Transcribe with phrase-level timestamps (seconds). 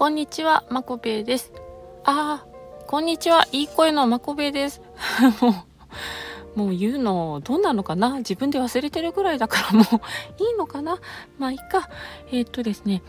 [0.00, 1.52] こんにちは、まこべです。
[2.04, 2.46] ああ、
[2.86, 4.80] こんにちは、いい声のまこべです。
[5.42, 5.66] も
[6.56, 8.16] う、もう言うの、どうなのかな？
[8.16, 10.98] 自分で忘れてるぐらいだからもういいのかな？
[11.36, 11.90] まあいいか。
[12.32, 13.02] えー、っとですね、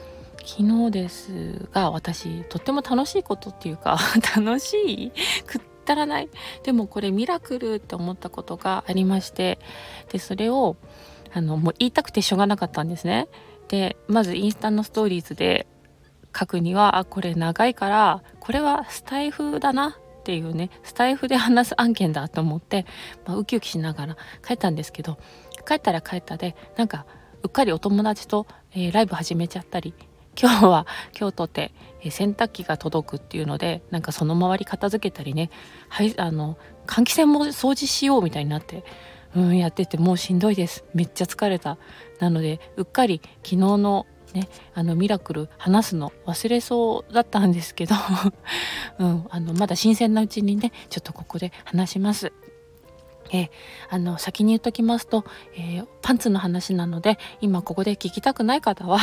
[0.43, 3.97] 昨日ですが、私、とっても楽しいことっていうか、
[4.35, 5.11] 楽しい
[5.47, 6.29] くったらない。
[6.63, 9.59] でもこれミラクルって思ったことがありまして、
[10.11, 10.75] で、それを、
[11.33, 13.29] あの、もう言いたくてしょうがなかったんですね。
[13.69, 15.60] で、まずインスタのストーリーズで、
[16.41, 19.89] 書くにはあこれ長いからこれはスタイフだな
[20.21, 22.87] っていうねスタイフで話す案件だと思って、
[23.27, 25.19] まあ、ウキウキしながら書いたんですけど
[25.67, 27.05] 帰ったら帰ったでなんか
[27.43, 29.93] うっかりお友達と、えー、ライブ始めちゃったり
[30.39, 30.87] 今日は
[31.19, 35.51] 今日とて、えー、洗濯機が届くっていうのでなんかその周り片付けたりね
[35.89, 38.83] はいあの換気扇も掃除しようみたいになって
[39.35, 40.83] うんやっててもうしんどいです。
[40.93, 41.77] めっちゃ疲れた。
[42.19, 47.95] なのでうっかり昨日のね、あのミラクル話すの忘れそうだったんですけど、
[48.99, 52.33] うん、あのまだ新鮮なうちにねちょっとここで話します。
[53.33, 53.49] えー、
[53.89, 55.23] あの先に言っときますと、
[55.55, 58.99] えー、パンツの話なので今ここで聞きたくない方は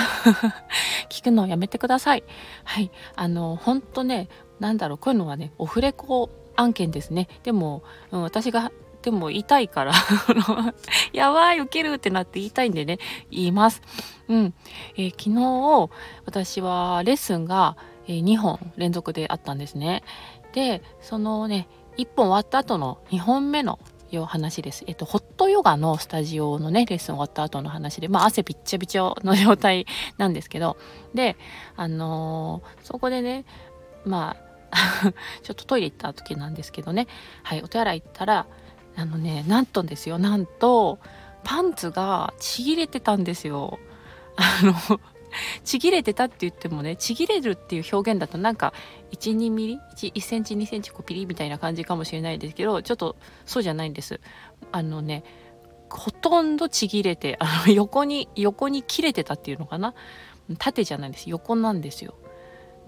[1.09, 2.25] 聞くのをやめてください。
[2.65, 4.29] はいあの本当ね
[4.61, 9.93] なんだろうこういうのはねオフレコ案件ですねでも、うん、私がでも痛いから
[11.13, 12.99] やばい、受けるってなって言いたいんでね、
[13.31, 13.83] 言います。
[14.29, 14.55] うん。
[14.97, 15.91] えー、昨日、
[16.27, 20.03] 私はレッスンが、えー、2本連続であったんですね。
[20.53, 23.79] で、そのね、1本終わった後の2本目の
[24.27, 24.85] 話です。
[24.87, 30.77] えっと、ホットヨガのスタジオのね、レッスン終わった後の話で、まあ、汗びっちゃびちゃの状態なんですけど、
[31.15, 31.37] で、
[31.77, 33.45] あのー、そこでね、
[34.05, 34.49] まあ、
[35.43, 37.07] ちょっとトイレ行った時なんですけどね、
[37.43, 38.47] はい、お手洗い行ったら、
[38.99, 40.99] あのねなんとですよなんと
[41.45, 43.79] パンツがちぎれてたんですよ。
[44.37, 45.01] あの
[45.63, 48.73] ちぎれてたって言ってもねちぎれるっていう表現だとなんか
[49.13, 54.21] 12ミリ 1, 1センチ2センチこうピリみたいな感じかもしれないですけどちょっとそうじゃないんです。
[54.73, 55.23] あのね
[55.91, 59.95] ほとんどちぎれてあの横に横に切れてたっていうのかな
[60.59, 62.15] 縦じゃないです横なんですよ。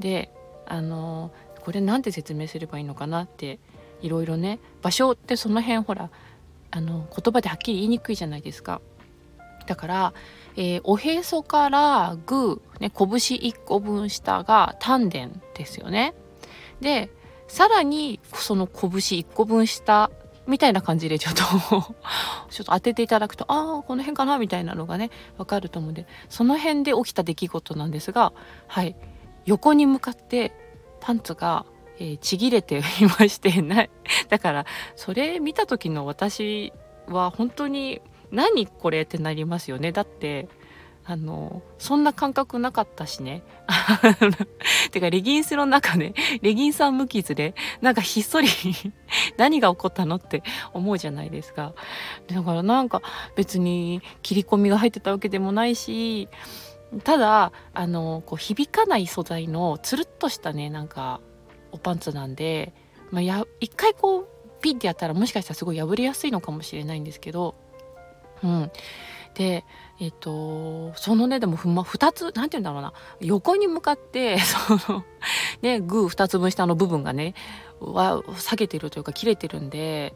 [0.00, 0.32] で
[0.66, 3.60] あのこれなんて説明すればいいのかなって
[4.02, 6.10] いろいろね場所ってその辺ほら
[6.70, 8.80] あの言葉ではっきり言いにくいじゃないですか。
[9.66, 10.14] だから、
[10.56, 16.14] えー、おへそからグー、ね、拳1個分下が丹田ですよね。
[16.80, 17.10] で
[17.46, 20.10] さらにその拳1個分下
[20.46, 21.42] みたいな感じでちょっと
[22.50, 28.32] ちょっと当てていただくとああこの辺かなみたいなのがねわかると思うんでその辺で起きた出来事なんですが
[28.66, 28.96] はい
[29.46, 30.52] 横に向かって
[31.00, 31.66] パンツが
[32.00, 32.82] えー、ちぎれてい
[33.18, 33.90] ましてない。
[34.28, 34.66] だから
[34.96, 36.72] それ見た時の私
[37.06, 38.00] は本当に
[38.32, 39.92] 何これってなりますよね。
[39.92, 40.48] だって
[41.04, 43.42] あのそんな感覚なかったしね。
[44.92, 48.48] てかレギンスの中で、レギンスは無傷でなんかひっそり
[49.36, 51.74] 何が起こったのって思うじゃないですか。
[52.28, 53.02] だからなんか
[53.36, 56.28] 別に切り込みが入ってたわけでもないし
[57.04, 61.20] ただあのこう響かない素材のつるっとしたねなんか
[61.72, 62.72] おパンツなんで、
[63.10, 64.28] まあ、や一回こう
[64.60, 67.54] ピンってやったらもしかしたらすごい破れやすいのかもしれないんですけど、
[68.42, 68.70] うん、
[69.34, 69.64] で
[70.00, 72.92] えっ、とそのねでもふ、ま、2つ何て言うんだろうな。
[73.20, 75.04] 横に向かって その
[75.62, 77.34] ねグー2つ分下の部分がね
[77.80, 80.14] は下げてるというか切れてるんで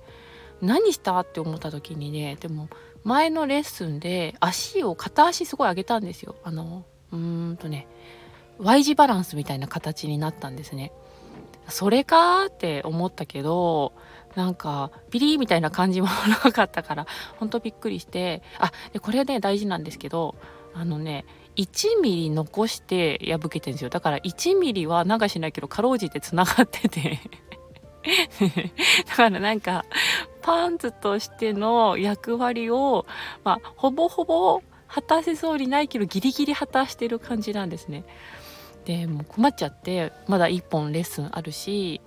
[0.61, 2.69] 何したって思った時にねでも
[3.03, 6.37] 前のレッスンで足を片足すごい上げたんですよ。
[6.43, 7.87] あのうーんとね
[8.59, 10.93] Y 字バランスみたいな形になったんですね。
[11.69, 13.93] それかって思ったけど
[14.35, 16.09] なんかピリーみたいな感じも
[16.45, 17.07] なかったから
[17.39, 20.35] ほんとびっくりしてあでこれね大事なんですけど
[20.75, 21.25] あのね
[21.57, 27.21] 1ミリ残して破けてるんですよだから1ミリは流しないけどかろうじてつながってて
[29.07, 29.85] だからなんか
[30.43, 33.07] パンツとしての役割を、
[33.45, 38.05] まあ、ほぼほぼ果たせそうにないけどギリギリ果たしてる感じなんですね。
[38.85, 42.01] でもう困っちゃってまだ1本レッスンあるし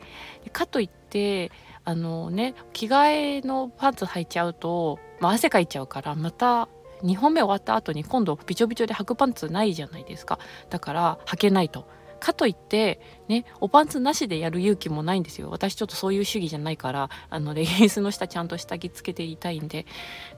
[0.52, 1.52] かといって
[1.84, 6.68] あのね着替えのパンツ履いちゃうと、まあ、汗かいちゃうからまた
[7.04, 10.40] 2本目終わった後に今度びちょびちょで履くパンツないじゃないですか。
[10.70, 11.88] だから履けないと。
[12.20, 15.50] かといってねおパンツなしでやる勇気もないんですよ。
[15.52, 19.86] 私ちょっとそういう主義じゃないからあのレギンスの下ちゃんと下着つけていたいんで。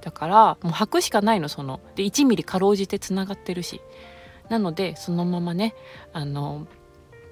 [0.02, 1.80] だからもう履くしかないのその。
[1.96, 3.82] で1ミリかろうじてつながってるし。
[4.50, 5.76] なのでそのままね
[6.14, 6.68] あの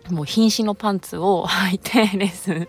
[0.10, 2.68] もう瀕死のパンツを 履いて レッスン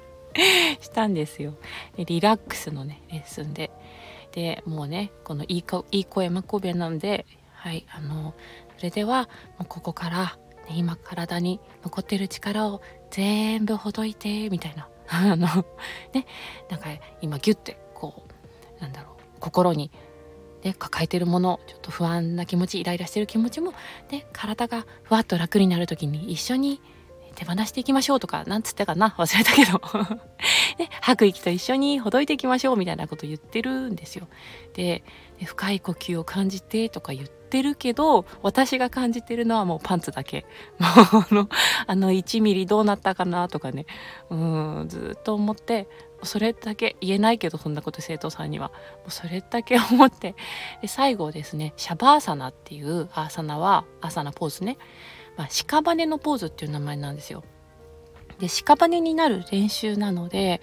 [0.80, 1.54] したんですよ。
[1.96, 3.70] リラックスのねレッスンで。
[4.32, 8.34] でもうねこのいいいい声まこべなんではいあの
[8.76, 9.28] それでは
[9.58, 15.46] もうここから、ね、今体に残ってる力を全部ほどいてみたいな あの
[16.12, 16.26] ね
[16.70, 16.90] なんか
[17.20, 18.22] 今ギュッてこ
[18.78, 19.90] うなんだろう心に
[20.64, 23.75] ね、抱えてるものちょっと不安な気持ちイライラしてる気持ちも、
[24.10, 26.81] ね、体がふわっと楽になる時に一緒に
[27.37, 29.14] 手放していきましょうとかなんつったかな？
[29.16, 29.81] 忘れたけど
[30.78, 34.26] ね、吐く息と一緒にほどいていきましょうみたいなこと言ってるんですよ。
[34.75, 35.05] で
[35.44, 40.44] 深い呼吸を感じてとか言ってるけど私が感じてるのはもうパンツだけ。
[40.78, 41.48] あの
[41.86, 43.86] あの1ミリどうなったかなとかね。
[44.30, 45.88] うんずっと思って
[46.22, 48.70] それだけ言えないけどそんなこと生徒さんには。
[49.08, 50.34] それだけ思って。
[50.86, 54.78] 最後ですねシャバーサナっていうアーサナはアーサナポーズね、
[55.36, 57.44] まあ、屍のポーズっていう名前なんですよ。
[58.38, 60.60] で屍になる練習なので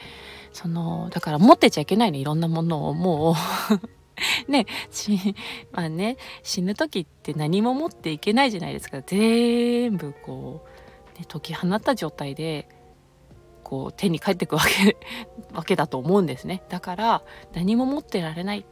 [0.53, 3.35] そのだから持ってちゃいけないのいろんなものをもう。
[4.47, 4.65] ね
[5.71, 9.01] まあね死ぬ時って何も持っていけないじゃないですか。
[9.01, 10.65] 全部こ
[11.15, 12.67] う、ね、解き放った状態で
[13.63, 14.97] こう手に返ってくわけ
[15.53, 16.63] わけだと思うんですね。
[16.69, 17.23] だから
[17.53, 18.63] 何も持ってられないっ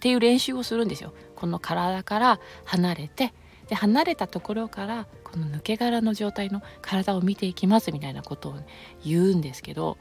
[0.00, 1.12] ていう練習をするんですよ。
[1.36, 3.32] この体から離れて
[3.68, 8.54] で離れたところからこの抜け殻の状態の体を見ていきますみたいなことを
[9.04, 9.98] 言うんですけど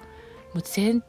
[0.53, 1.03] もう全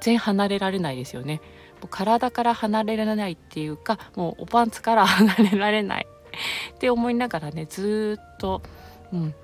[0.00, 1.40] 然離れられないですよね。
[1.84, 6.06] う体から離れられないっていうかもうおパンツから離れられない。
[6.74, 8.62] って思いながらねずっと、
[9.12, 9.34] うん、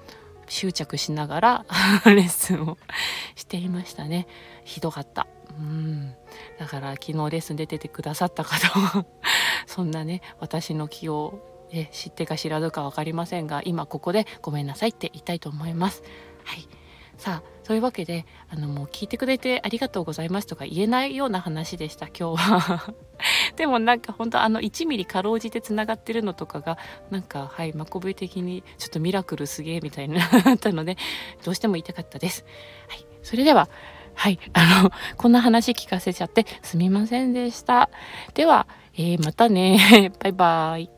[0.49, 1.67] 執着しながら
[2.07, 2.79] レッスンを
[3.35, 4.27] していましたね。
[4.65, 5.27] ひどかった。
[5.59, 6.15] うん。
[6.59, 9.05] だから昨日レッスン出ててくださった方は
[9.67, 11.41] そんなね私の気を
[11.73, 16.03] え知ってか知らずか分かりませんが今ここでごめんなさいって言いたいと思います。
[16.45, 16.69] はい。
[17.17, 22.95] さあそういうわけであのもう聞いてくれてありがとうございますとか言えないような話でした今日は
[23.57, 26.79] でもなんか本当あの1ミリかろうじてつながってるのとかが
[27.11, 30.97] なんかはいマコベ的にちょっとミラクルすげえみたいになったので
[31.45, 32.45] どうしても言いたかったです。
[32.89, 33.69] はい、それでは
[34.15, 37.91] はいあのこんな話聞かせちゃってすみませんでした。
[38.35, 40.96] では、えー、またね バイバーイ。